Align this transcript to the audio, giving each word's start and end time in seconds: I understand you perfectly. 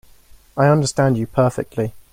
I 0.57 0.65
understand 0.69 1.19
you 1.19 1.27
perfectly. 1.27 1.93